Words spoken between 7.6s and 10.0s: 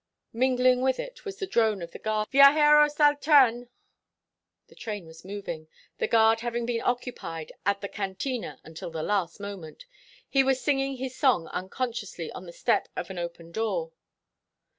at the cantina until the last moment.